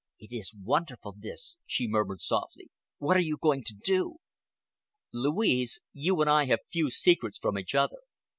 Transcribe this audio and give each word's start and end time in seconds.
"It 0.17 0.35
is 0.35 0.51
wonderful, 0.59 1.13
this," 1.15 1.57
she 1.67 1.87
murmured 1.87 2.21
softly. 2.21 2.71
"What 2.97 3.15
are 3.17 3.21
you 3.21 3.37
going 3.39 3.63
to 3.65 3.75
do?" 3.83 4.15
"Louise, 5.13 5.79
you 5.93 6.19
and 6.21 6.27
I 6.27 6.45
have 6.45 6.61
few 6.71 6.89
secrets 6.89 7.37
from 7.37 7.55
each 7.59 7.75
other. 7.75 7.99